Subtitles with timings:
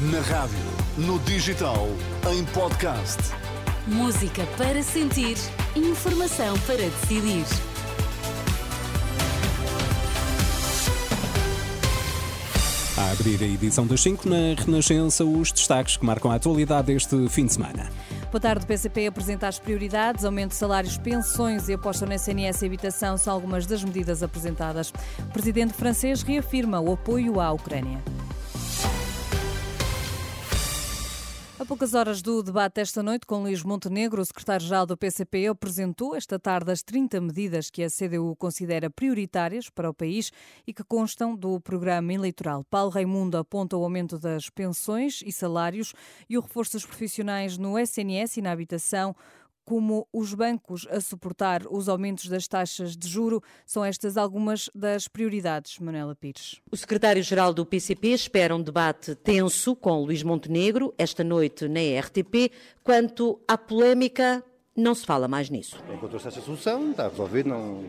[0.00, 0.56] Na rádio,
[0.96, 1.88] no digital,
[2.32, 3.18] em podcast.
[3.84, 5.36] Música para sentir,
[5.74, 7.44] informação para decidir.
[12.96, 17.28] A abrir a edição das 5 na Renascença, os destaques que marcam a atualidade deste
[17.28, 17.90] fim de semana.
[18.30, 22.62] Boa tarde, o PCP apresenta as prioridades, aumento de salários, pensões e aposta no SNS
[22.62, 24.92] e habitação são algumas das medidas apresentadas.
[25.18, 27.98] O presidente francês reafirma o apoio à Ucrânia.
[31.68, 36.38] Poucas horas do debate esta noite com Luís Montenegro, o secretário-geral do PCP apresentou esta
[36.38, 40.32] tarde as 30 medidas que a CDU considera prioritárias para o país
[40.66, 42.64] e que constam do programa eleitoral.
[42.70, 45.92] Paulo Raimundo aponta o aumento das pensões e salários
[46.26, 49.14] e o reforço dos profissionais no SNS e na habitação,
[49.68, 53.42] como os bancos a suportar os aumentos das taxas de juro.
[53.66, 56.58] São estas algumas das prioridades, Manuela Pires.
[56.72, 62.50] O secretário-geral do PCP espera um debate tenso com Luís Montenegro esta noite na RTP
[62.82, 64.42] quanto à polémica
[64.74, 65.76] não se fala mais nisso.
[65.92, 67.84] Encontrou-se essa solução, está resolvido, não...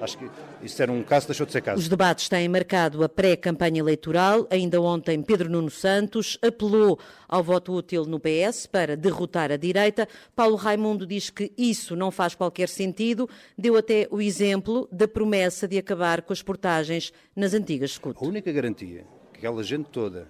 [0.00, 0.30] acho que
[0.62, 1.78] isso era um caso, deixou de ser caso.
[1.78, 4.46] Os debates têm marcado a pré-campanha eleitoral.
[4.50, 6.98] Ainda ontem, Pedro Nuno Santos apelou
[7.28, 10.08] ao voto útil no PS para derrotar a direita.
[10.34, 13.28] Paulo Raimundo diz que isso não faz qualquer sentido.
[13.56, 18.22] Deu até o exemplo da promessa de acabar com as portagens nas antigas escutas.
[18.22, 20.28] A única garantia que aquela gente toda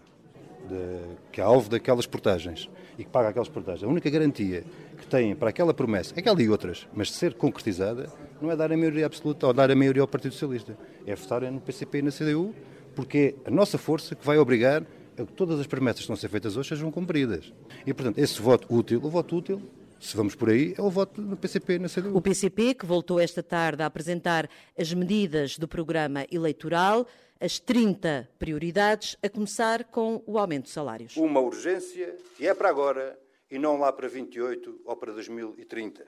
[0.68, 2.68] de, que é alvo daquelas portagens
[2.98, 4.64] e que paga aquelas portagens, a única garantia
[4.98, 8.10] que têm para aquela promessa, aquela e outras, mas de ser concretizada,
[8.42, 10.77] não é dar a maioria absoluta ou dar a maioria ao Partido Socialista.
[11.06, 12.55] É votar no PCP e na CDU,
[12.94, 14.84] porque é a nossa força que vai obrigar
[15.19, 17.52] a que todas as promessas que estão a ser feitas hoje sejam cumpridas.
[17.86, 19.62] E, portanto, esse voto útil, o voto útil
[20.00, 22.16] se vamos por aí, é o voto no PCP e na CDU.
[22.16, 27.06] O PCP, que voltou esta tarde a apresentar as medidas do programa eleitoral,
[27.38, 31.16] as 30 prioridades, a começar com o aumento de salários.
[31.16, 33.18] Uma urgência que é para agora
[33.50, 36.06] e não lá para 28 ou para 2030.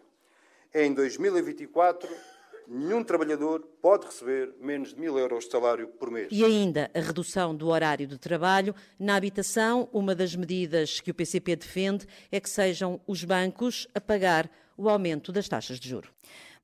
[0.75, 2.09] Em 2024,
[2.67, 6.29] nenhum trabalhador pode receber menos de mil euros de salário por mês.
[6.31, 8.75] E ainda a redução do horário de trabalho.
[8.99, 14.01] Na habitação, uma das medidas que o PCP defende é que sejam os bancos a
[14.01, 16.09] pagar o aumento das taxas de juro.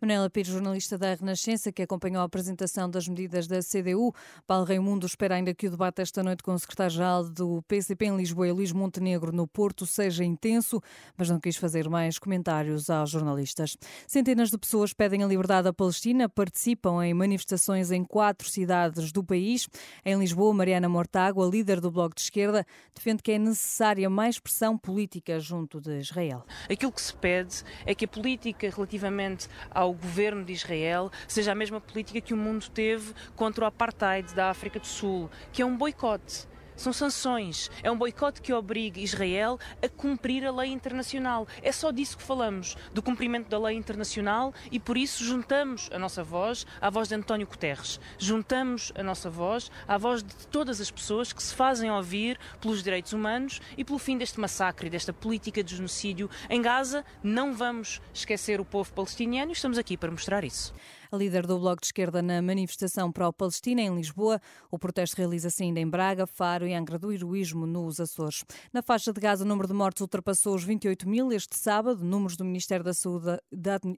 [0.01, 4.15] Manuela Pires, jornalista da Renascença, que acompanhou a apresentação das medidas da CDU.
[4.47, 8.17] Paulo Raimundo espera ainda que o debate esta noite com o secretário-geral do PCP em
[8.17, 10.81] Lisboa e Luís Montenegro no Porto seja intenso,
[11.17, 13.77] mas não quis fazer mais comentários aos jornalistas.
[14.07, 19.25] Centenas de pessoas pedem a liberdade à Palestina, participam em manifestações em quatro cidades do
[19.25, 19.69] país.
[20.05, 24.79] Em Lisboa, Mariana Mortágua, líder do Bloco de Esquerda, defende que é necessária mais pressão
[24.79, 26.45] política junto de Israel.
[26.71, 31.53] Aquilo que se pede é que a política relativamente ao ao governo de Israel seja
[31.53, 35.63] a mesma política que o mundo teve contra o apartheid da África do Sul, que
[35.63, 36.47] é um boicote
[36.79, 37.71] são sanções.
[37.83, 41.47] É um boicote que obriga Israel a cumprir a lei internacional.
[41.63, 45.99] É só disso que falamos, do cumprimento da lei internacional e por isso juntamos a
[45.99, 48.01] nossa voz à voz de António Guterres.
[48.19, 52.83] Juntamos a nossa voz à voz de todas as pessoas que se fazem ouvir pelos
[52.83, 57.05] direitos humanos e pelo fim deste massacre desta política de genocídio em Gaza.
[57.23, 60.73] Não vamos esquecer o povo palestiniano e estamos aqui para mostrar isso
[61.11, 64.41] a líder do Bloco de Esquerda na manifestação pró-Palestina em Lisboa.
[64.71, 68.45] O protesto realiza-se ainda em Braga, Faro e Angra do Heroísmo, nos Açores.
[68.73, 72.37] Na faixa de Gaza, o número de mortos ultrapassou os 28 mil este sábado, números
[72.37, 73.39] do Ministério da Saúde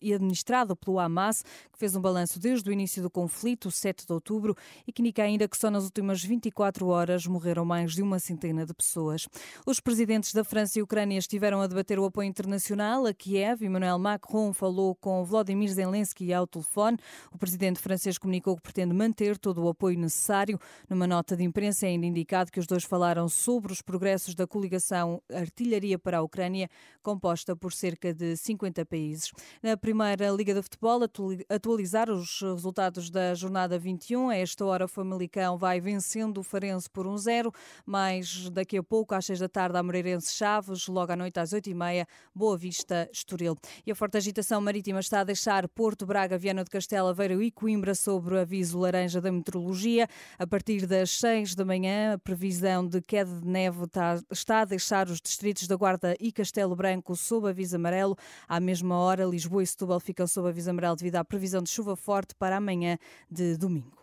[0.01, 4.13] e administrado pelo Hamas, que fez um balanço desde o início do conflito, 7 de
[4.13, 4.57] outubro,
[4.87, 8.65] e que indica ainda que só nas últimas 24 horas morreram mais de uma centena
[8.65, 9.27] de pessoas.
[9.67, 13.65] Os presidentes da França e Ucrânia estiveram a debater o apoio internacional a Kiev.
[13.65, 16.99] Emmanuel Macron falou com Vladimir Zelensky ao telefone.
[17.33, 20.59] O presidente francês comunicou que pretende manter todo o apoio necessário.
[20.89, 24.47] Numa nota de imprensa é ainda indicado que os dois falaram sobre os progressos da
[24.47, 26.69] coligação Artilharia para a Ucrânia,
[27.03, 29.33] composta por cerca de 50 países.
[29.63, 31.01] Na primeira Liga de Futebol,
[31.49, 34.31] atualizar os resultados da jornada 21.
[34.31, 37.51] A esta hora, o Famalicão vai vencendo o Farense por 1-0, um
[37.87, 41.51] mas daqui a pouco, às 6 da tarde, a Moreirense Chaves, logo à noite às
[41.51, 43.57] 8h30, Boa Vista, Estoril.
[43.87, 47.51] E a forte agitação marítima está a deixar Porto Braga, Viana do Castelo, Aveiro e
[47.51, 50.09] Coimbra sobre o aviso laranja da meteorologia.
[50.39, 53.85] A partir das 6 da manhã, a previsão de queda de neve
[54.31, 58.17] está a deixar os distritos da Guarda e Castelo Branco sob aviso amarelo.
[58.49, 61.95] À mesma hora, Lisboa e Setúbal ficam sob aviso amarelo devido à previsão de chuva
[61.95, 62.99] forte para amanhã
[63.31, 64.01] de domingo.